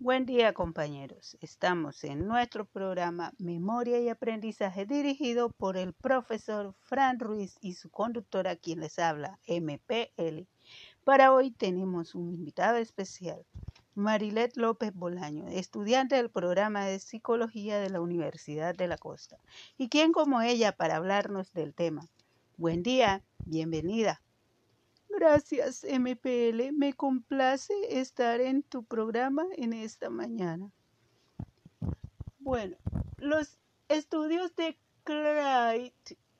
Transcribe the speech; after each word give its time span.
Buen 0.00 0.26
día 0.26 0.52
compañeros, 0.52 1.36
estamos 1.40 2.04
en 2.04 2.28
nuestro 2.28 2.64
programa 2.64 3.32
Memoria 3.36 3.98
y 3.98 4.08
Aprendizaje 4.08 4.86
dirigido 4.86 5.50
por 5.50 5.76
el 5.76 5.92
profesor 5.92 6.72
Fran 6.78 7.18
Ruiz 7.18 7.58
y 7.60 7.74
su 7.74 7.90
conductora 7.90 8.54
quien 8.54 8.78
les 8.78 9.00
habla, 9.00 9.40
MPL. 9.48 10.46
Para 11.02 11.32
hoy 11.32 11.50
tenemos 11.50 12.14
un 12.14 12.32
invitado 12.32 12.76
especial, 12.76 13.44
Marilet 13.96 14.56
López 14.56 14.94
Bolaño, 14.94 15.48
estudiante 15.48 16.14
del 16.14 16.30
programa 16.30 16.84
de 16.84 17.00
Psicología 17.00 17.80
de 17.80 17.90
la 17.90 18.00
Universidad 18.00 18.76
de 18.76 18.86
la 18.86 18.98
Costa, 18.98 19.38
y 19.76 19.88
quien 19.88 20.12
como 20.12 20.42
ella 20.42 20.70
para 20.70 20.94
hablarnos 20.94 21.52
del 21.52 21.74
tema. 21.74 22.06
Buen 22.56 22.84
día, 22.84 23.24
bienvenida. 23.46 24.22
Gracias, 25.18 25.82
MPL. 25.82 26.70
Me 26.72 26.92
complace 26.92 27.74
estar 27.88 28.40
en 28.40 28.62
tu 28.62 28.84
programa 28.84 29.44
en 29.56 29.72
esta 29.72 30.10
mañana. 30.10 30.70
Bueno, 32.38 32.76
los 33.16 33.58
estudios 33.88 34.54
de 34.54 34.78
Clyde 35.02 35.92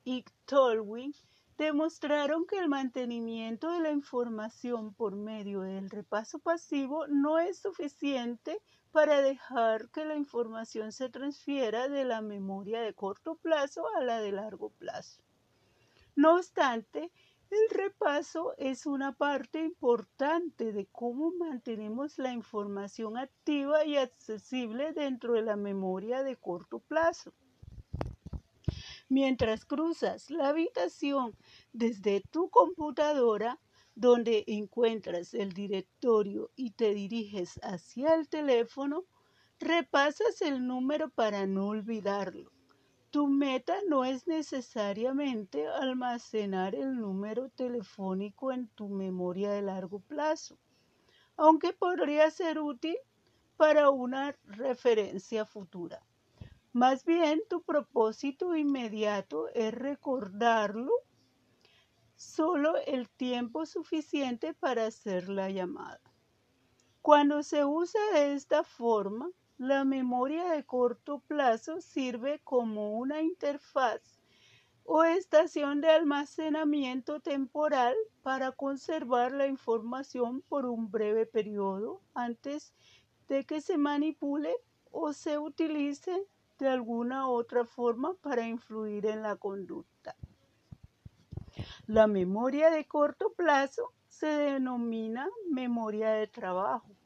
y 0.05 0.25
Tolwyn 0.45 1.12
demostraron 1.56 2.47
que 2.47 2.61
el 2.61 2.69
mantenimiento 2.69 3.73
de 3.73 3.80
la 3.80 3.91
información 3.91 4.95
por 4.95 5.17
medio 5.17 5.62
del 5.62 5.91
repaso 5.91 6.39
pasivo 6.39 7.09
no 7.09 7.41
es 7.41 7.59
suficiente 7.59 8.62
para 8.92 9.23
dejar 9.23 9.91
que 9.91 10.05
la 10.05 10.15
información 10.15 10.92
se 10.92 11.09
transfiera 11.09 11.89
de 11.89 12.05
la 12.05 12.20
memoria 12.20 12.81
de 12.81 12.95
corto 12.95 13.34
plazo 13.34 13.83
a 13.97 14.05
la 14.05 14.20
de 14.20 14.31
largo 14.31 14.70
plazo. 14.70 15.20
No 16.15 16.37
obstante, 16.37 17.12
el 17.51 17.70
repaso 17.70 18.55
es 18.59 18.87
una 18.87 19.12
parte 19.12 19.61
importante 19.61 20.73
de 20.73 20.87
cómo 20.87 21.33
mantenemos 21.33 22.19
la 22.19 22.33
información 22.33 23.16
activa 23.16 23.84
y 23.84 23.97
accesible 23.97 24.93
dentro 24.93 25.34
de 25.34 25.43
la 25.43 25.56
memoria 25.56 26.23
de 26.23 26.36
corto 26.36 26.81
plazo. 26.81 27.33
Mientras 29.08 29.64
cruzas 29.64 30.31
la 30.31 30.48
habitación 30.48 31.34
desde 31.73 32.20
tu 32.31 32.50
computadora, 32.50 33.58
donde 33.95 34.45
encuentras 34.47 35.33
el 35.33 35.53
directorio 35.53 36.51
y 36.55 36.73
te 36.73 36.92
diriges 36.92 37.58
hacia 37.62 38.14
el 38.14 38.28
teléfono, 38.28 39.05
repasas 39.58 40.42
el 40.42 40.67
número 40.67 41.08
para 41.08 41.47
no 41.47 41.69
olvidarlo. 41.69 42.58
Tu 43.11 43.27
meta 43.27 43.75
no 43.89 44.05
es 44.05 44.27
necesariamente 44.27 45.67
almacenar 45.67 46.75
el 46.75 47.01
número 47.01 47.48
telefónico 47.48 48.53
en 48.53 48.69
tu 48.69 48.89
memoria 48.89 49.51
de 49.51 49.62
largo 49.62 50.01
plazo, 50.01 50.59
aunque 51.36 51.73
podría 51.73 52.31
ser 52.31 52.59
útil 52.59 52.98
para 53.56 53.89
una 53.89 54.36
referencia 54.45 55.47
futura. 55.47 56.03
Más 56.75 57.06
bien, 57.06 57.41
tu 57.48 57.62
propósito 57.62 58.55
inmediato 58.55 59.48
es 59.55 59.73
recordarlo 59.73 60.92
solo 62.14 62.77
el 62.86 63.09
tiempo 63.09 63.64
suficiente 63.64 64.53
para 64.53 64.84
hacer 64.86 65.31
la 65.31 65.48
llamada. 65.48 66.01
Cuando 67.01 67.42
se 67.42 67.64
usa 67.64 68.01
de 68.12 68.34
esta 68.34 68.64
forma, 68.64 69.31
la 69.59 69.84
memoria 69.84 70.45
de 70.53 70.64
corto 70.64 71.19
plazo 71.27 71.81
sirve 71.81 72.41
como 72.45 72.97
una 72.97 73.23
interfaz 73.23 74.20
o 74.84 75.03
estación 75.03 75.81
de 75.81 75.91
almacenamiento 75.91 77.19
temporal 77.19 77.97
para 78.23 78.53
conservar 78.53 79.33
la 79.33 79.48
información 79.48 80.42
por 80.42 80.64
un 80.64 80.92
breve 80.92 81.27
periodo 81.27 82.01
antes 82.14 82.73
de 83.27 83.45
que 83.45 83.61
se 83.61 83.77
manipule 83.79 84.55
o 84.92 85.12
se 85.12 85.39
utilice 85.39 86.25
de 86.61 86.69
alguna 86.69 87.29
otra 87.29 87.64
forma 87.64 88.14
para 88.14 88.47
influir 88.47 89.06
en 89.06 89.23
la 89.23 89.34
conducta. 89.34 90.14
La 91.89 92.07
memoria 92.07 92.70
de 92.70 92.86
corto 92.86 93.33
plazo 93.33 93.92
se 94.07 94.29
denomina 94.29 95.29
memoria 95.51 96.11
de 96.11 96.29
trabajo 96.29 96.98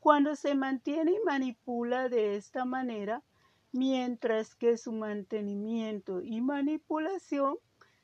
cuando 0.00 0.36
se 0.36 0.54
mantiene 0.54 1.12
y 1.12 1.24
manipula 1.24 2.08
de 2.08 2.36
esta 2.36 2.64
manera, 2.64 3.22
mientras 3.72 4.54
que 4.54 4.76
su 4.76 4.92
mantenimiento 4.92 6.22
y 6.22 6.40
manipulación 6.40 7.56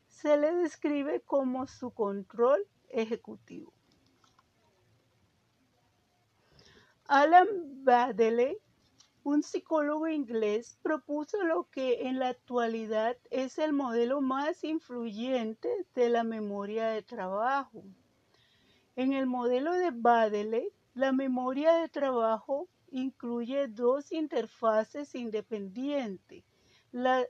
se 0.09 0.37
le 0.37 0.55
describe 0.55 1.21
como 1.21 1.67
su 1.67 1.91
control 1.91 2.67
ejecutivo. 2.89 3.73
Alan 7.07 7.47
Baddeley, 7.85 8.57
un 9.25 9.43
psicólogo 9.43 10.09
inglés, 10.09 10.79
propuso 10.83 11.43
lo 11.45 11.69
que 11.71 12.09
en 12.09 12.19
la 12.19 12.29
actualidad 12.29 13.17
es 13.31 13.59
el 13.59 13.73
modelo 13.73 14.21
más 14.21 14.65
influyente 14.65 15.69
de 15.95 16.09
la 16.09 16.25
memoria 16.25 16.89
de 16.89 17.03
trabajo. 17.03 17.83
En 18.97 19.13
el 19.13 19.27
modelo 19.27 19.73
de 19.73 19.91
Baddeley, 19.91 20.73
la 20.95 21.11
memoria 21.11 21.73
de 21.75 21.89
trabajo 21.89 22.69
incluye 22.91 23.67
dos 23.67 24.13
interfaces 24.13 25.17
independientes, 25.17 26.45
la, 26.93 27.27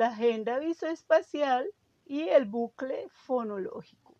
agenda 0.00 0.58
visoespacial 0.58 1.70
y 2.04 2.22
el 2.22 2.46
bucle 2.46 3.08
fonológico. 3.10 4.16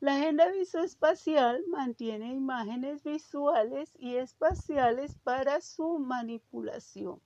La 0.00 0.16
agenda 0.16 0.50
visoespacial 0.50 1.64
mantiene 1.68 2.34
imágenes 2.34 3.02
visuales 3.02 3.90
y 3.98 4.16
espaciales 4.16 5.16
para 5.24 5.62
su 5.62 5.98
manipulación, 5.98 7.22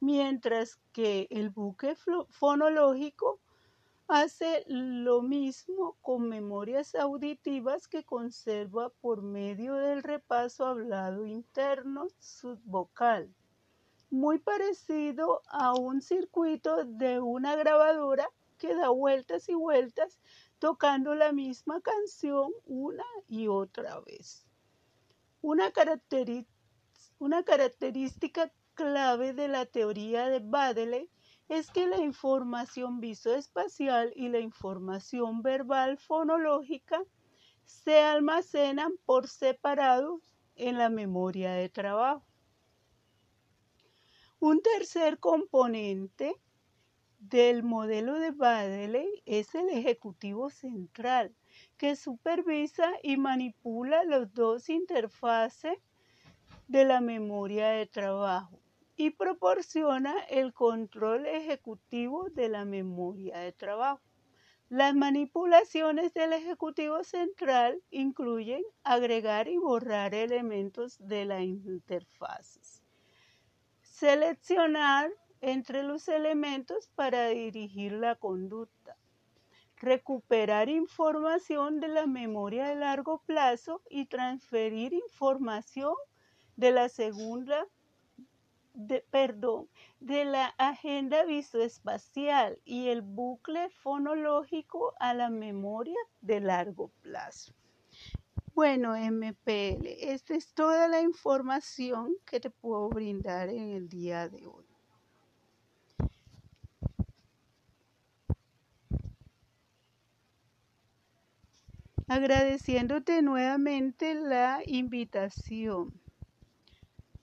mientras 0.00 0.78
que 0.92 1.26
el 1.30 1.48
bucle 1.48 1.96
fonológico 2.28 3.40
Hace 4.10 4.64
lo 4.68 5.20
mismo 5.20 5.98
con 6.00 6.30
memorias 6.30 6.94
auditivas 6.94 7.86
que 7.86 8.04
conserva 8.04 8.88
por 8.88 9.20
medio 9.20 9.74
del 9.74 10.02
repaso 10.02 10.64
hablado 10.64 11.26
interno 11.26 12.08
subvocal, 12.18 13.30
muy 14.08 14.38
parecido 14.38 15.42
a 15.50 15.74
un 15.74 16.00
circuito 16.00 16.86
de 16.86 17.20
una 17.20 17.54
grabadora 17.54 18.26
que 18.56 18.74
da 18.74 18.88
vueltas 18.88 19.46
y 19.50 19.54
vueltas 19.54 20.18
tocando 20.58 21.14
la 21.14 21.32
misma 21.32 21.82
canción 21.82 22.50
una 22.64 23.04
y 23.26 23.48
otra 23.48 24.00
vez. 24.00 24.46
Una, 25.42 25.70
característica 27.44 28.50
clave 28.72 29.34
de 29.34 29.48
la 29.48 29.66
teoría 29.66 30.30
de 30.30 30.38
Baddeley 30.38 31.10
es 31.48 31.70
que 31.70 31.86
la 31.86 31.98
información 31.98 33.00
visoespacial 33.00 34.12
y 34.14 34.28
la 34.28 34.38
información 34.38 35.42
verbal 35.42 35.96
fonológica 35.96 37.02
se 37.64 38.00
almacenan 38.00 38.92
por 39.06 39.28
separado 39.28 40.20
en 40.56 40.76
la 40.76 40.90
memoria 40.90 41.52
de 41.52 41.68
trabajo. 41.68 42.24
Un 44.40 44.62
tercer 44.62 45.18
componente 45.18 46.34
del 47.18 47.62
modelo 47.62 48.18
de 48.18 48.30
Baddeley 48.30 49.22
es 49.24 49.54
el 49.54 49.68
ejecutivo 49.70 50.50
central, 50.50 51.34
que 51.76 51.96
supervisa 51.96 52.92
y 53.02 53.16
manipula 53.16 54.04
los 54.04 54.32
dos 54.32 54.68
interfaces 54.68 55.78
de 56.68 56.84
la 56.84 57.00
memoria 57.00 57.68
de 57.68 57.86
trabajo 57.86 58.60
y 58.98 59.10
proporciona 59.10 60.12
el 60.28 60.52
control 60.52 61.24
ejecutivo 61.24 62.28
de 62.30 62.48
la 62.48 62.64
memoria 62.64 63.38
de 63.38 63.52
trabajo. 63.52 64.02
Las 64.68 64.92
manipulaciones 64.96 66.12
del 66.14 66.32
Ejecutivo 66.32 67.04
Central 67.04 67.80
incluyen 67.92 68.60
agregar 68.82 69.46
y 69.46 69.56
borrar 69.56 70.14
elementos 70.14 70.98
de 70.98 71.24
la 71.26 71.42
interfaz, 71.42 72.82
seleccionar 73.82 75.12
entre 75.40 75.84
los 75.84 76.08
elementos 76.08 76.90
para 76.96 77.28
dirigir 77.28 77.92
la 77.92 78.16
conducta, 78.16 78.96
recuperar 79.76 80.68
información 80.68 81.78
de 81.78 81.86
la 81.86 82.06
memoria 82.06 82.66
de 82.66 82.74
largo 82.74 83.22
plazo 83.24 83.80
y 83.88 84.06
transferir 84.06 84.92
información 84.92 85.94
de 86.56 86.72
la 86.72 86.88
segunda 86.88 87.64
de, 88.78 89.04
perdón, 89.10 89.68
de 89.98 90.24
la 90.24 90.46
agenda 90.56 91.24
visoespacial 91.24 92.60
y 92.64 92.88
el 92.88 93.02
bucle 93.02 93.70
fonológico 93.70 94.94
a 95.00 95.14
la 95.14 95.30
memoria 95.30 95.98
de 96.20 96.40
largo 96.40 96.88
plazo. 97.02 97.52
Bueno, 98.54 98.94
MPL, 98.94 99.86
esta 100.12 100.34
es 100.34 100.54
toda 100.54 100.86
la 100.86 101.00
información 101.00 102.14
que 102.24 102.38
te 102.38 102.50
puedo 102.50 102.88
brindar 102.88 103.48
en 103.48 103.70
el 103.70 103.88
día 103.88 104.28
de 104.28 104.46
hoy. 104.46 104.64
Agradeciéndote 112.06 113.22
nuevamente 113.22 114.14
la 114.14 114.62
invitación 114.64 116.00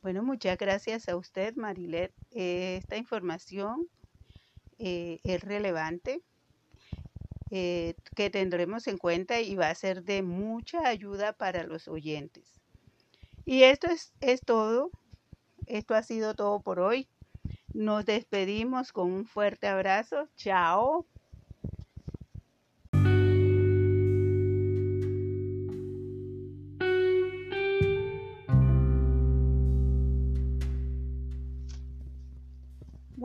Bueno, 0.06 0.22
muchas 0.22 0.60
gracias 0.60 1.10
a 1.10 1.16
usted, 1.16 1.56
Marilet. 1.56 2.14
esta 2.30 2.96
información 2.96 3.88
eh, 4.78 5.20
es 5.24 5.42
relevante, 5.42 6.22
eh, 7.50 7.96
que 8.16 8.30
tendremos 8.30 8.86
en 8.86 9.00
cuenta 9.00 9.42
y 9.42 9.56
va 9.56 9.72
a 9.72 9.74
ser 9.74 10.04
de 10.04 10.22
mucha 10.22 10.88
ayuda 10.88 11.34
para 11.34 11.64
los 11.64 11.88
oyentes. 11.88 12.62
Y 13.46 13.64
esto 13.64 13.88
es, 13.88 14.14
es 14.22 14.42
todo. 14.42 14.92
Esto 15.66 15.96
ha 15.96 16.04
sido 16.04 16.36
todo 16.36 16.60
por 16.60 16.80
hoy. 16.80 17.08
Nos 17.74 18.06
despedimos 18.06 18.92
con 18.94 19.12
un 19.12 19.26
fuerte 19.26 19.66
abrazo. 19.66 20.30
Chao. 20.36 21.08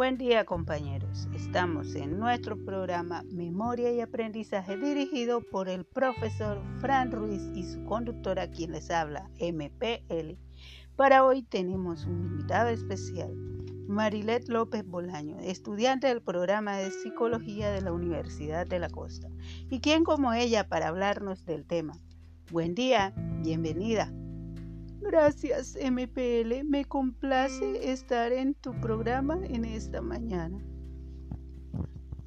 Buen 0.01 0.17
día 0.17 0.47
compañeros, 0.47 1.29
estamos 1.35 1.95
en 1.95 2.19
nuestro 2.19 2.57
programa 2.65 3.23
Memoria 3.31 3.93
y 3.93 4.01
Aprendizaje 4.01 4.79
dirigido 4.79 5.43
por 5.43 5.69
el 5.69 5.85
profesor 5.85 6.63
Fran 6.81 7.13
Ruiz 7.13 7.43
y 7.55 7.65
su 7.65 7.85
conductora 7.85 8.51
quien 8.51 8.73
les 8.73 8.91
habla, 8.91 9.29
MPL. 9.39 10.39
Para 10.97 11.23
hoy 11.23 11.43
tenemos 11.43 12.07
un 12.07 12.23
invitado 12.23 12.71
especial, 12.71 13.35
Marilet 13.89 14.49
López 14.49 14.87
Bolaño, 14.87 15.39
estudiante 15.39 16.07
del 16.07 16.23
programa 16.23 16.79
de 16.79 16.93
Psicología 16.93 17.71
de 17.71 17.83
la 17.83 17.93
Universidad 17.93 18.67
de 18.67 18.79
la 18.79 18.89
Costa, 18.89 19.29
y 19.69 19.81
quien 19.81 20.05
como 20.05 20.33
ella 20.33 20.67
para 20.67 20.89
hablarnos 20.89 21.45
del 21.45 21.67
tema. 21.67 21.93
Buen 22.51 22.75
día, 22.75 23.13
bienvenida. 23.43 24.11
Gracias, 25.01 25.77
MPL. 25.77 26.65
Me 26.65 26.85
complace 26.85 27.91
estar 27.91 28.33
en 28.33 28.55
tu 28.55 28.73
programa 28.81 29.39
en 29.45 29.65
esta 29.65 30.01
mañana. 30.03 30.59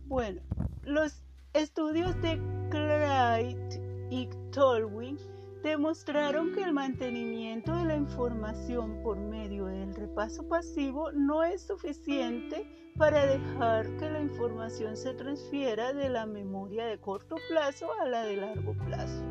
Bueno, 0.05 0.41
los 0.83 1.23
estudios 1.53 2.19
de 2.21 2.41
Clyde 2.69 4.07
y 4.09 4.27
Tolwyn 4.51 5.17
demostraron 5.63 6.53
que 6.53 6.63
el 6.63 6.73
mantenimiento 6.73 7.75
de 7.75 7.85
la 7.85 7.95
información 7.95 9.01
por 9.01 9.17
medio 9.17 9.65
del 9.67 9.95
repaso 9.95 10.47
pasivo 10.47 11.11
no 11.13 11.43
es 11.43 11.61
suficiente 11.61 12.67
para 12.97 13.25
dejar 13.25 13.87
que 13.97 14.09
la 14.09 14.21
información 14.21 14.97
se 14.97 15.13
transfiera 15.13 15.93
de 15.93 16.09
la 16.09 16.25
memoria 16.25 16.85
de 16.85 16.99
corto 16.99 17.37
plazo 17.49 17.87
a 18.01 18.07
la 18.07 18.23
de 18.23 18.37
largo 18.37 18.73
plazo. 18.85 19.23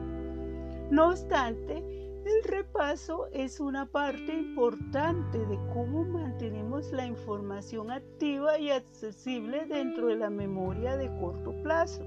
No 0.91 1.11
obstante, 1.11 2.02
el 2.25 2.43
repaso 2.45 3.27
es 3.33 3.59
una 3.59 3.87
parte 3.87 4.33
importante 4.33 5.39
de 5.39 5.59
cómo 5.73 6.05
mantenemos 6.05 6.93
la 6.93 7.07
información 7.07 7.91
activa 7.91 8.59
y 8.59 8.71
accesible 8.71 9.67
dentro 9.67 10.07
de 10.07 10.17
la 10.17 10.31
memoria 10.31 10.97
de 10.97 11.09
corto 11.19 11.53
plazo. 11.63 12.05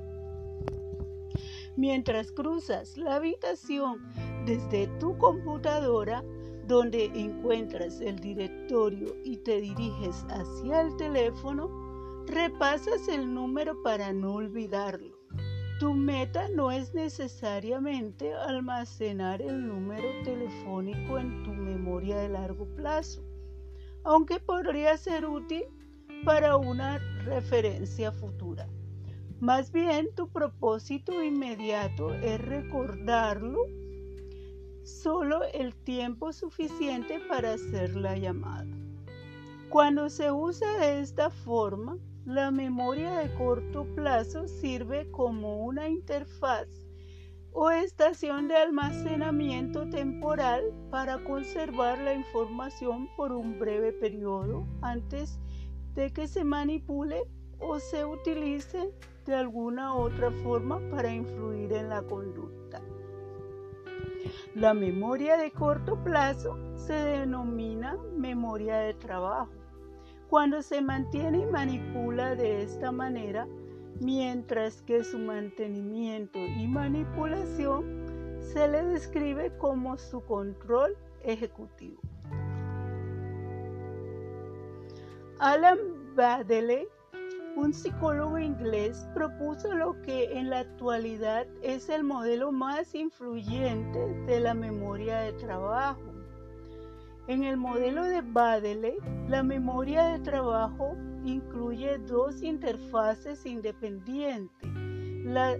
Mientras 1.75 2.31
cruzas 2.31 2.97
la 2.97 3.15
habitación 3.15 3.99
desde 4.45 4.87
tu 4.99 5.17
computadora, 5.17 6.23
donde 6.65 7.05
encuentras 7.13 7.99
el 7.99 8.17
directorio 8.19 9.15
y 9.23 9.37
te 9.37 9.59
diriges 9.61 10.25
hacia 10.29 10.81
el 10.81 10.95
teléfono, 10.95 12.23
repasas 12.25 13.07
el 13.07 13.33
número 13.33 13.83
para 13.83 14.13
no 14.13 14.35
olvidarlo. 14.35 15.14
Tu 15.77 15.93
meta 15.93 16.47
no 16.55 16.71
es 16.71 16.93
necesariamente 16.93 18.33
almacenar 18.33 19.41
el 19.41 19.67
número 19.67 20.07
telefónico 20.23 21.19
en 21.19 21.43
tu 21.43 21.51
memoria 21.51 22.17
de 22.17 22.29
largo 22.29 22.65
plazo, 22.75 23.21
aunque 24.05 24.39
podría 24.39 24.95
ser 24.95 25.25
útil 25.25 25.65
para 26.23 26.55
una 26.55 26.99
referencia 27.25 28.13
futura. 28.13 28.69
Más 29.41 29.73
bien, 29.73 30.07
tu 30.15 30.29
propósito 30.29 31.21
inmediato 31.21 32.13
es 32.13 32.39
recordarlo 32.39 33.59
solo 34.85 35.41
el 35.53 35.75
tiempo 35.75 36.31
suficiente 36.31 37.19
para 37.27 37.51
hacer 37.53 37.97
la 37.97 38.17
llamada. 38.17 38.73
Cuando 39.67 40.09
se 40.09 40.31
usa 40.31 40.77
de 40.77 41.01
esta 41.01 41.29
forma, 41.29 41.97
la 42.25 42.49
memoria 42.49 43.19
de 43.19 43.31
corto 43.35 43.85
plazo 43.93 44.47
sirve 44.47 45.11
como 45.11 45.63
una 45.63 45.87
interfaz 45.87 46.67
o 47.51 47.69
estación 47.69 48.47
de 48.47 48.55
almacenamiento 48.55 49.87
temporal 49.89 50.63
para 50.89 51.23
conservar 51.23 51.99
la 51.99 52.15
información 52.15 53.07
por 53.15 53.31
un 53.31 53.59
breve 53.59 53.93
periodo 53.93 54.65
antes 54.81 55.39
de 55.93 56.11
que 56.11 56.27
se 56.27 56.43
manipule 56.43 57.25
o 57.59 57.79
se 57.79 58.03
utilice 58.03 58.91
de 59.27 59.35
alguna 59.35 59.93
otra 59.93 60.31
forma 60.31 60.79
para 60.89 61.13
influir 61.13 61.73
en 61.73 61.89
la 61.89 62.01
conducta. 62.01 62.81
La 64.55 64.73
memoria 64.73 65.37
de 65.37 65.51
corto 65.51 66.03
plazo 66.03 66.57
se 66.75 66.93
denomina 66.93 67.97
memoria 68.17 68.77
de 68.77 68.95
trabajo 68.95 69.64
cuando 70.29 70.61
se 70.61 70.81
mantiene 70.81 71.39
y 71.39 71.45
manipula 71.45 72.35
de 72.35 72.63
esta 72.63 72.91
manera, 72.91 73.47
mientras 73.99 74.81
que 74.81 75.03
su 75.03 75.17
mantenimiento 75.19 76.39
y 76.39 76.67
manipulación 76.67 78.05
se 78.39 78.67
le 78.67 78.83
describe 78.85 79.55
como 79.57 79.97
su 79.97 80.21
control 80.21 80.95
ejecutivo. 81.23 81.99
Alan 85.39 85.77
Baddeley, 86.15 86.87
un 87.55 87.73
psicólogo 87.73 88.37
inglés, 88.37 89.07
propuso 89.13 89.73
lo 89.73 90.01
que 90.01 90.37
en 90.37 90.49
la 90.49 90.59
actualidad 90.59 91.45
es 91.61 91.89
el 91.89 92.03
modelo 92.03 92.51
más 92.51 92.95
influyente 92.95 93.99
de 94.25 94.39
la 94.39 94.53
memoria 94.53 95.19
de 95.19 95.33
trabajo 95.33 96.14
en 97.27 97.43
el 97.43 97.57
modelo 97.57 98.03
de 98.03 98.21
Baddeley, 98.21 98.97
la 99.27 99.41
memoria 99.41 100.03
de 100.05 100.19
trabajo 100.19 100.95
incluye 101.23 101.97
dos 101.99 102.43
interfaces 102.43 103.45
independientes, 103.45 104.69
la, 105.25 105.57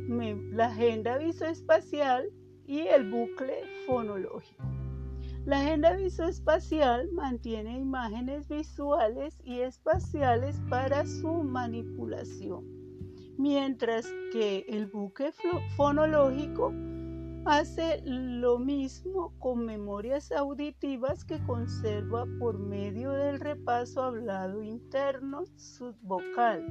agenda 0.65 1.17
visoespacial 1.17 2.29
y 2.67 2.81
el 2.81 3.09
bucle 3.09 3.63
fonológico. 3.87 4.63
La 5.45 5.59
agenda 5.59 5.95
visoespacial 5.95 7.11
mantiene 7.11 7.79
imágenes 7.79 8.47
visuales 8.47 9.41
y 9.43 9.61
espaciales 9.61 10.59
para 10.69 11.05
su 11.05 11.43
manipulación, 11.43 12.63
mientras 13.37 14.07
que 14.31 14.65
el 14.69 14.87
bucle 14.87 15.31
fonológico 15.75 16.71
hace 17.45 18.01
lo 18.03 18.57
mismo 18.57 19.31
con 19.37 19.65
memorias 19.65 20.31
auditivas 20.31 21.23
que 21.23 21.39
conserva 21.45 22.25
por 22.39 22.57
medio 22.57 23.11
del 23.11 23.39
repaso 23.39 24.01
hablado 24.01 24.63
interno 24.63 25.45
subvocal, 25.55 26.65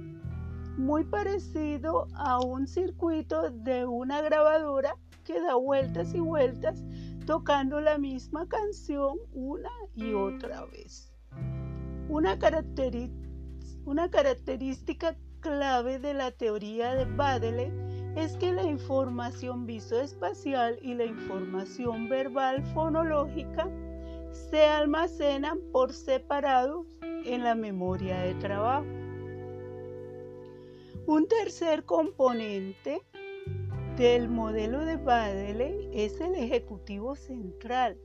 muy 0.76 1.04
parecido 1.04 2.08
a 2.16 2.40
un 2.40 2.66
circuito 2.66 3.50
de 3.50 3.86
una 3.86 4.20
grabadora 4.20 4.96
que 5.22 5.40
da 5.40 5.54
vueltas 5.54 6.12
y 6.12 6.18
vueltas 6.18 6.82
tocando 7.24 7.80
la 7.80 7.96
misma 7.96 8.48
canción 8.48 9.16
una 9.32 9.70
y 9.94 10.12
otra 10.12 10.66
vez. 10.66 11.14
Una, 12.08 12.36
una 13.86 14.10
característica 14.10 15.16
clave 15.38 16.00
de 16.00 16.14
la 16.14 16.32
teoría 16.32 16.94
de 16.94 17.04
Baddeley 17.04 17.93
es 18.16 18.36
que 18.36 18.52
la 18.52 18.62
información 18.62 19.66
visoespacial 19.66 20.78
y 20.82 20.94
la 20.94 21.04
información 21.04 22.08
verbal 22.08 22.62
fonológica 22.72 23.68
se 24.30 24.64
almacenan 24.64 25.58
por 25.72 25.92
separado 25.92 26.86
en 27.24 27.42
la 27.42 27.54
memoria 27.54 28.20
de 28.20 28.34
trabajo. 28.34 28.86
Un 31.06 31.26
tercer 31.28 31.84
componente 31.84 33.02
del 33.96 34.28
modelo 34.28 34.84
de 34.84 34.96
Baddeley 34.96 35.90
es 35.92 36.20
el 36.20 36.34
ejecutivo 36.34 37.14
central, 37.16 37.96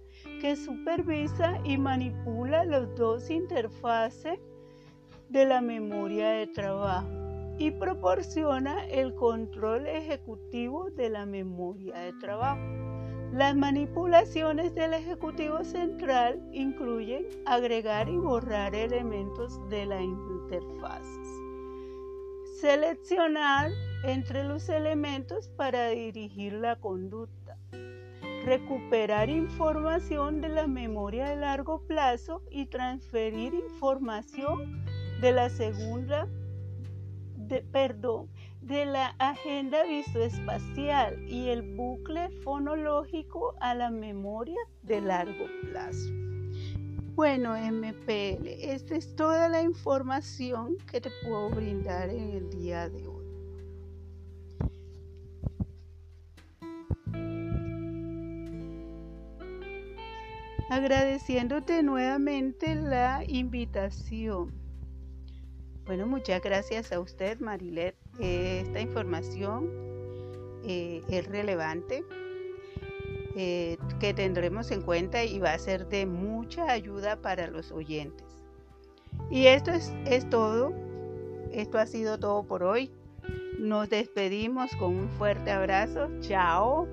que 0.41 0.55
supervisa 0.55 1.59
y 1.63 1.77
manipula 1.77 2.65
las 2.65 2.95
dos 2.95 3.29
interfaces 3.29 4.39
de 5.29 5.45
la 5.45 5.61
memoria 5.61 6.29
de 6.29 6.47
trabajo 6.47 7.18
y 7.59 7.71
proporciona 7.71 8.87
el 8.87 9.13
control 9.13 9.85
ejecutivo 9.85 10.89
de 10.91 11.09
la 11.09 11.25
memoria 11.25 11.93
de 11.99 12.13
trabajo. 12.13 12.61
Las 13.33 13.55
manipulaciones 13.55 14.73
del 14.73 14.93
Ejecutivo 14.93 15.63
Central 15.63 16.41
incluyen 16.51 17.27
agregar 17.45 18.09
y 18.09 18.17
borrar 18.17 18.73
elementos 18.73 19.59
de 19.69 19.85
la 19.85 20.01
interfaz, 20.01 21.05
seleccionar 22.59 23.69
entre 24.03 24.45
los 24.45 24.67
elementos 24.69 25.49
para 25.49 25.89
dirigir 25.89 26.53
la 26.53 26.77
conducta, 26.77 27.57
recuperar 28.45 29.29
información 29.29 30.41
de 30.41 30.49
la 30.49 30.65
memoria 30.65 31.29
de 31.29 31.35
largo 31.35 31.85
plazo 31.85 32.41
y 32.49 32.65
transferir 32.67 33.53
información 33.53 34.83
de 35.21 35.33
la 35.33 35.49
segunda, 35.49 36.27
de, 37.49 37.61
perdón, 37.61 38.29
de 38.61 38.85
la 38.85 39.07
agenda 39.19 39.83
visoespacial 39.83 41.27
y 41.27 41.49
el 41.49 41.75
bucle 41.75 42.29
fonológico 42.43 43.55
a 43.59 43.73
la 43.73 43.89
memoria 43.89 44.59
de 44.83 45.01
largo 45.01 45.45
plazo. 45.63 46.09
Bueno, 47.15 47.55
MPL, 47.57 48.47
esta 48.47 48.95
es 48.95 49.15
toda 49.15 49.49
la 49.49 49.61
información 49.61 50.77
que 50.89 51.01
te 51.01 51.09
puedo 51.23 51.49
brindar 51.49 52.09
en 52.09 52.29
el 52.29 52.49
día 52.49 52.87
de 52.87 53.07
hoy. 53.07 53.19
Agradeciéndote 60.69 61.81
nuevamente 61.81 62.75
la 62.75 63.23
invitación. 63.27 64.68
Bueno, 65.89 66.05
muchas 66.05 66.39
gracias 66.43 66.91
a 66.91 66.99
usted, 66.99 67.39
Marilet. 67.39 67.95
Esta 68.19 68.79
información 68.79 69.71
eh, 70.63 71.01
es 71.09 71.25
relevante, 71.25 72.05
eh, 73.35 73.75
que 73.99 74.13
tendremos 74.13 74.69
en 74.69 74.83
cuenta 74.83 75.23
y 75.23 75.39
va 75.39 75.53
a 75.53 75.57
ser 75.57 75.87
de 75.87 76.05
mucha 76.05 76.71
ayuda 76.71 77.19
para 77.23 77.47
los 77.47 77.71
oyentes. 77.71 78.27
Y 79.31 79.47
esto 79.47 79.71
es, 79.71 79.91
es 80.05 80.29
todo. 80.29 80.75
Esto 81.51 81.79
ha 81.79 81.87
sido 81.87 82.19
todo 82.19 82.43
por 82.43 82.61
hoy. 82.61 82.91
Nos 83.57 83.89
despedimos 83.89 84.69
con 84.75 84.95
un 84.95 85.09
fuerte 85.09 85.49
abrazo. 85.49 86.07
Chao. 86.19 86.87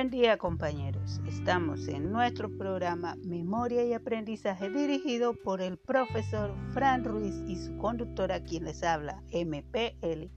Buen 0.00 0.08
día 0.08 0.38
compañeros, 0.38 1.20
estamos 1.26 1.86
en 1.86 2.10
nuestro 2.10 2.48
programa 2.56 3.16
Memoria 3.22 3.84
y 3.84 3.92
Aprendizaje 3.92 4.70
dirigido 4.70 5.34
por 5.34 5.60
el 5.60 5.76
profesor 5.76 6.54
Fran 6.72 7.04
Ruiz 7.04 7.34
y 7.46 7.56
su 7.56 7.76
conductora 7.76 8.42
quien 8.42 8.64
les 8.64 8.82
habla, 8.82 9.22
MPL. 9.30 10.30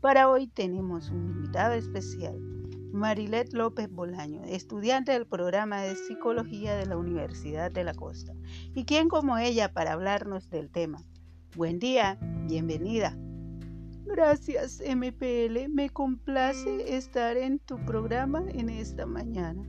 Para 0.00 0.30
hoy 0.30 0.46
tenemos 0.46 1.10
un 1.10 1.26
invitado 1.26 1.74
especial, 1.74 2.38
Marilet 2.90 3.52
López 3.52 3.90
Bolaño, 3.90 4.44
estudiante 4.44 5.12
del 5.12 5.26
programa 5.26 5.82
de 5.82 5.94
Psicología 5.94 6.74
de 6.74 6.86
la 6.86 6.96
Universidad 6.96 7.70
de 7.70 7.84
la 7.84 7.92
Costa, 7.92 8.32
y 8.74 8.86
quien 8.86 9.10
como 9.10 9.36
ella 9.36 9.74
para 9.74 9.92
hablarnos 9.92 10.48
del 10.48 10.70
tema. 10.70 11.04
Buen 11.54 11.78
día, 11.78 12.16
bienvenida. 12.48 13.14
Gracias, 14.06 14.80
MPL. 14.80 15.68
Me 15.68 15.90
complace 15.90 16.96
estar 16.96 17.36
en 17.36 17.58
tu 17.60 17.76
programa 17.84 18.44
en 18.48 18.68
esta 18.68 19.06
mañana. 19.06 19.68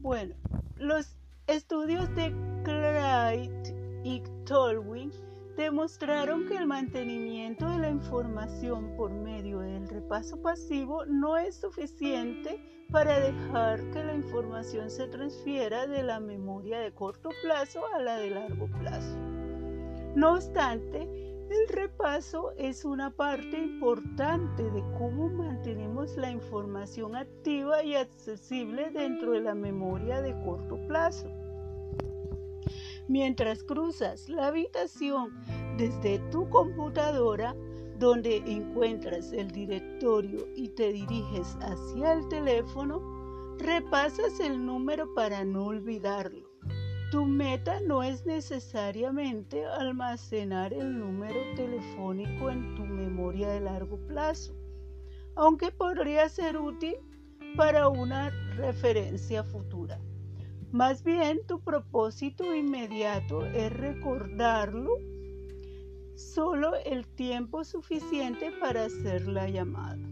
Bueno, 0.00 0.34
los 0.76 1.16
estudios 1.46 2.14
de 2.14 2.34
Clyde 2.64 4.02
y 4.02 4.22
Tolwyn 4.44 5.10
demostraron 5.56 6.46
que 6.46 6.56
el 6.56 6.66
mantenimiento 6.66 7.68
de 7.68 7.78
la 7.78 7.90
información 7.90 8.96
por 8.96 9.12
medio 9.12 9.60
del 9.60 9.88
repaso 9.88 10.40
pasivo 10.42 11.04
no 11.06 11.36
es 11.36 11.60
suficiente 11.60 12.60
para 12.90 13.20
dejar 13.20 13.80
que 13.90 14.02
la 14.02 14.14
información 14.14 14.90
se 14.90 15.06
transfiera 15.08 15.86
de 15.86 16.02
la 16.02 16.20
memoria 16.20 16.80
de 16.80 16.92
corto 16.92 17.30
plazo 17.42 17.82
a 17.94 18.00
la 18.00 18.16
de 18.16 18.30
largo 18.30 18.68
plazo. 18.78 19.16
No 20.14 20.34
obstante, 20.34 21.08
el 21.50 21.68
repaso 21.68 22.52
es 22.56 22.84
una 22.84 23.10
parte 23.10 23.58
importante 23.58 24.62
de 24.70 24.82
cómo 24.98 25.28
mantenemos 25.28 26.16
la 26.16 26.30
información 26.30 27.16
activa 27.16 27.82
y 27.82 27.94
accesible 27.94 28.90
dentro 28.90 29.32
de 29.32 29.40
la 29.40 29.54
memoria 29.54 30.22
de 30.22 30.32
corto 30.44 30.78
plazo. 30.86 31.28
Mientras 33.08 33.62
cruzas 33.62 34.28
la 34.28 34.46
habitación 34.46 35.32
desde 35.76 36.18
tu 36.30 36.48
computadora, 36.48 37.54
donde 37.98 38.38
encuentras 38.38 39.32
el 39.32 39.50
directorio 39.50 40.48
y 40.56 40.68
te 40.70 40.92
diriges 40.92 41.56
hacia 41.60 42.14
el 42.14 42.26
teléfono, 42.28 43.56
repasas 43.58 44.40
el 44.40 44.64
número 44.64 45.12
para 45.14 45.44
no 45.44 45.66
olvidarlo. 45.66 46.53
Tu 47.14 47.24
meta 47.24 47.78
no 47.78 48.02
es 48.02 48.26
necesariamente 48.26 49.64
almacenar 49.64 50.72
el 50.72 50.98
número 50.98 51.38
telefónico 51.54 52.50
en 52.50 52.74
tu 52.74 52.82
memoria 52.84 53.50
de 53.50 53.60
largo 53.60 53.98
plazo, 54.08 54.52
aunque 55.36 55.70
podría 55.70 56.28
ser 56.28 56.56
útil 56.56 56.96
para 57.56 57.86
una 57.88 58.30
referencia 58.56 59.44
futura. 59.44 60.00
Más 60.72 61.04
bien, 61.04 61.38
tu 61.46 61.60
propósito 61.60 62.52
inmediato 62.52 63.44
es 63.44 63.72
recordarlo 63.72 64.90
solo 66.16 66.74
el 66.84 67.06
tiempo 67.06 67.62
suficiente 67.62 68.50
para 68.60 68.86
hacer 68.86 69.28
la 69.28 69.48
llamada. 69.48 70.02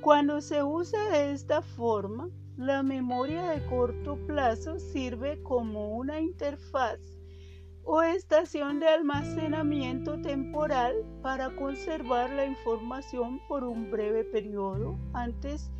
Cuando 0.00 0.40
se 0.40 0.62
usa 0.62 1.08
de 1.08 1.32
esta 1.32 1.60
forma, 1.60 2.30
la 2.56 2.84
memoria 2.84 3.50
de 3.50 3.66
corto 3.66 4.16
plazo 4.26 4.78
sirve 4.78 5.42
como 5.42 5.96
una 5.96 6.20
interfaz 6.20 7.00
o 7.82 8.00
estación 8.00 8.78
de 8.78 8.86
almacenamiento 8.86 10.20
temporal 10.22 10.94
para 11.20 11.54
conservar 11.56 12.30
la 12.30 12.46
información 12.46 13.40
por 13.48 13.64
un 13.64 13.90
breve 13.90 14.24
periodo 14.24 14.96
antes 15.12 15.70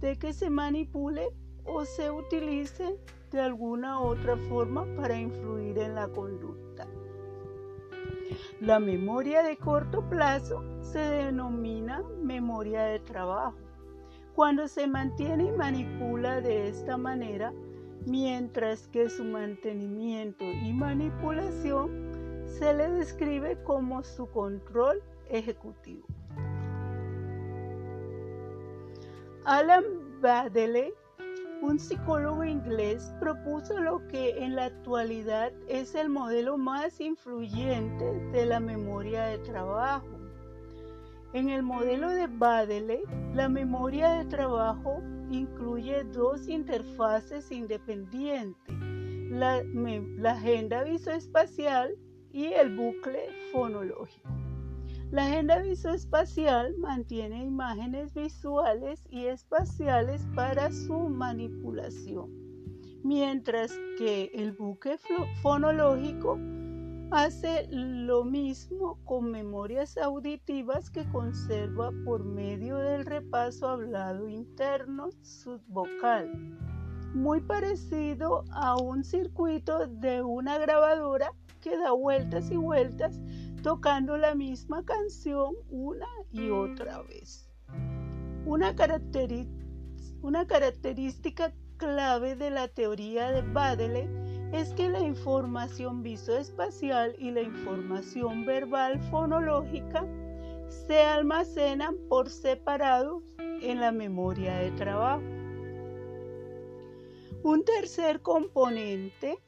de 0.00 0.18
que 0.18 0.34
se 0.34 0.50
manipule 0.50 1.30
o 1.64 1.86
se 1.86 2.10
utilice 2.10 2.98
de 3.32 3.40
alguna 3.40 3.98
otra 3.98 4.36
forma 4.36 4.86
para 4.96 5.18
influir 5.18 5.78
en 5.78 5.94
la 5.94 6.08
conducta. 6.08 6.86
La 8.60 8.78
memoria 8.78 9.42
de 9.42 9.56
corto 9.56 10.06
plazo 10.10 10.62
se 10.82 10.98
denomina 10.98 12.02
memoria 12.22 12.82
de 12.82 13.00
trabajo 13.00 13.67
cuando 14.38 14.68
se 14.68 14.86
mantiene 14.86 15.46
y 15.46 15.50
manipula 15.50 16.40
de 16.40 16.68
esta 16.68 16.96
manera, 16.96 17.52
mientras 18.06 18.86
que 18.86 19.10
su 19.10 19.24
mantenimiento 19.24 20.44
y 20.44 20.72
manipulación 20.72 22.44
se 22.46 22.72
le 22.72 22.88
describe 22.88 23.60
como 23.64 24.04
su 24.04 24.30
control 24.30 25.02
ejecutivo. 25.28 26.06
Alan 29.44 29.82
Baddeley, 30.20 30.94
un 31.60 31.80
psicólogo 31.80 32.44
inglés, 32.44 33.12
propuso 33.18 33.76
lo 33.80 34.06
que 34.06 34.38
en 34.38 34.54
la 34.54 34.66
actualidad 34.66 35.52
es 35.66 35.96
el 35.96 36.10
modelo 36.10 36.56
más 36.56 37.00
influyente 37.00 38.04
de 38.30 38.46
la 38.46 38.60
memoria 38.60 39.24
de 39.24 39.38
trabajo 39.38 40.17
en 41.34 41.50
el 41.50 41.62
modelo 41.62 42.08
de 42.10 42.26
Baddeley, 42.26 43.02
la 43.34 43.48
memoria 43.48 44.10
de 44.12 44.24
trabajo 44.24 45.02
incluye 45.30 46.04
dos 46.04 46.48
interfaces 46.48 47.52
independientes, 47.52 48.74
la, 49.30 49.62
agenda 50.30 50.84
visoespacial 50.84 51.94
y 52.32 52.46
el 52.46 52.74
bucle 52.74 53.28
fonológico. 53.52 54.30
La 55.10 55.26
agenda 55.26 55.58
visoespacial 55.60 56.76
mantiene 56.78 57.44
imágenes 57.44 58.12
visuales 58.14 59.06
y 59.10 59.26
espaciales 59.26 60.26
para 60.34 60.70
su 60.70 61.08
manipulación, 61.08 62.30
mientras 63.04 63.72
que 63.98 64.30
el 64.34 64.52
bucle 64.52 64.98
fonológico 65.42 66.38
Hace 67.10 67.66
lo 67.70 68.22
mismo 68.22 68.98
con 69.06 69.30
memorias 69.30 69.96
auditivas 69.96 70.90
que 70.90 71.10
conserva 71.10 71.90
por 72.04 72.22
medio 72.22 72.76
del 72.76 73.06
repaso 73.06 73.66
hablado 73.66 74.28
interno 74.28 75.08
subvocal, 75.22 76.30
muy 77.14 77.40
parecido 77.40 78.44
a 78.52 78.76
un 78.76 79.04
circuito 79.04 79.86
de 79.86 80.20
una 80.20 80.58
grabadora 80.58 81.32
que 81.62 81.78
da 81.78 81.92
vueltas 81.92 82.50
y 82.50 82.56
vueltas 82.56 83.18
tocando 83.62 84.18
la 84.18 84.34
misma 84.34 84.84
canción 84.84 85.54
una 85.70 86.06
y 86.30 86.50
otra 86.50 87.00
vez. 87.04 87.48
Una, 88.44 88.76
una 90.20 90.46
característica 90.46 91.54
clave 91.78 92.36
de 92.36 92.50
la 92.50 92.68
teoría 92.68 93.32
de 93.32 93.40
Baddeley 93.40 94.27
es 94.52 94.72
que 94.72 94.88
la 94.88 95.00
información 95.00 96.02
visoespacial 96.02 97.14
y 97.18 97.30
la 97.30 97.42
información 97.42 98.46
verbal 98.46 98.98
fonológica 99.10 100.06
se 100.68 101.00
almacenan 101.00 101.96
por 102.08 102.30
separado 102.30 103.22
en 103.38 103.80
la 103.80 103.92
memoria 103.92 104.56
de 104.56 104.70
trabajo. 104.72 105.22
Un 107.42 107.64
tercer 107.64 108.20
componente 108.20 109.38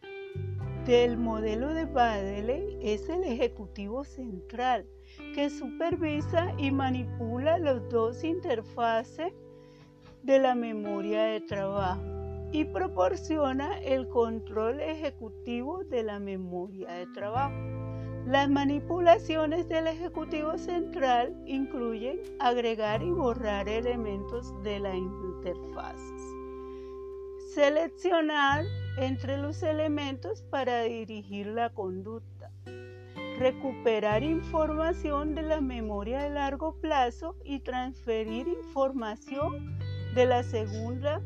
del 0.86 1.16
modelo 1.16 1.72
de 1.72 1.86
Baddeley 1.86 2.78
es 2.82 3.08
el 3.08 3.24
ejecutivo 3.24 4.04
central, 4.04 4.86
que 5.34 5.50
supervisa 5.50 6.52
y 6.58 6.70
manipula 6.70 7.58
los 7.58 7.88
dos 7.88 8.22
interfaces 8.22 9.32
de 10.22 10.38
la 10.38 10.54
memoria 10.54 11.22
de 11.22 11.40
trabajo 11.40 12.19
y 12.52 12.64
proporciona 12.64 13.78
el 13.80 14.08
control 14.08 14.80
ejecutivo 14.80 15.84
de 15.84 16.02
la 16.02 16.18
memoria 16.18 16.88
de 16.92 17.06
trabajo. 17.08 17.56
Las 18.26 18.50
manipulaciones 18.50 19.68
del 19.68 19.86
Ejecutivo 19.86 20.58
Central 20.58 21.34
incluyen 21.46 22.20
agregar 22.38 23.02
y 23.02 23.10
borrar 23.10 23.68
elementos 23.68 24.52
de 24.62 24.78
la 24.78 24.94
interfaces, 24.94 26.22
seleccionar 27.54 28.64
entre 28.98 29.38
los 29.38 29.62
elementos 29.62 30.42
para 30.42 30.82
dirigir 30.82 31.46
la 31.46 31.70
conducta, 31.70 32.50
recuperar 33.38 34.22
información 34.22 35.34
de 35.34 35.42
la 35.42 35.62
memoria 35.62 36.22
de 36.22 36.30
largo 36.30 36.78
plazo 36.78 37.36
y 37.42 37.60
transferir 37.60 38.46
información 38.48 39.78
de 40.14 40.26
la 40.26 40.42
segunda, 40.42 41.22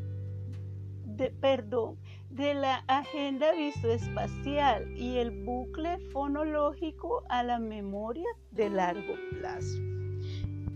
de, 1.15 1.31
perdón, 1.31 1.97
de 2.29 2.53
la 2.53 2.83
agenda 2.87 3.51
visoespacial 3.53 4.91
y 4.97 5.17
el 5.17 5.31
bucle 5.45 5.99
fonológico 6.11 7.23
a 7.29 7.43
la 7.43 7.59
memoria 7.59 8.27
de 8.51 8.69
largo 8.69 9.15
plazo. 9.31 9.77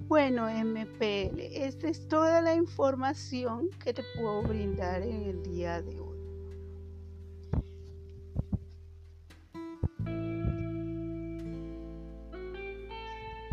Bueno, 0.08 0.48
MPL, 0.50 1.40
esta 1.40 1.88
es 1.88 2.08
toda 2.08 2.42
la 2.42 2.56
información 2.56 3.70
que 3.84 3.94
te 3.94 4.04
puedo 4.16 4.42
brindar 4.42 5.04
en 5.04 5.24
el 5.24 5.44
día 5.44 5.82
de 5.82 6.00
hoy. 6.00 6.20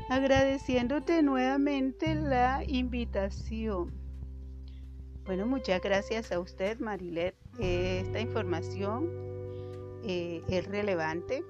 Agradeciéndote 0.08 1.22
nuevamente 1.22 2.14
la 2.14 2.62
invitación. 2.66 4.05
Bueno, 5.26 5.44
muchas 5.44 5.82
gracias 5.82 6.30
a 6.30 6.38
usted, 6.38 6.78
Marilet. 6.78 7.34
esta 7.58 8.20
información 8.20 9.10
eh, 10.04 10.40
es 10.48 10.66
relevante, 10.68 11.42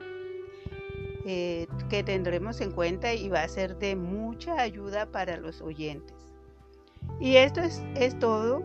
eh, 1.27 1.67
que 1.91 2.03
tendremos 2.03 2.63
en 2.63 2.73
cuenta 2.73 3.13
y 3.13 3.29
va 3.29 3.43
a 3.43 3.49
ser 3.49 3.77
de 3.77 3.95
mucha 3.95 4.59
ayuda 4.61 5.13
para 5.13 5.37
los 5.37 5.61
oyentes. 5.61 6.15
Y 7.21 7.37
esto 7.37 7.61
es, 7.61 7.83
es 7.97 8.19
todo. 8.19 8.63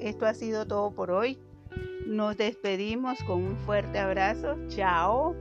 Esto 0.00 0.26
ha 0.26 0.34
sido 0.34 0.66
todo 0.66 0.90
por 0.90 1.12
hoy. 1.12 1.38
Nos 2.04 2.36
despedimos 2.36 3.22
con 3.24 3.40
un 3.40 3.56
fuerte 3.58 4.00
abrazo. 4.00 4.56
Chao. 4.68 5.36